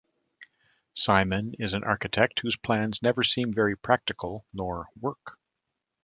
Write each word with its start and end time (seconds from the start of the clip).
Simon 0.95 1.53
is 1.59 1.75
an 1.75 1.83
architect 1.83 2.39
whose 2.39 2.57
plans 2.57 3.03
never 3.03 3.21
seem 3.21 3.53
very 3.53 3.77
practical 3.77 4.43
nor 4.51 4.87
work. 4.99 5.37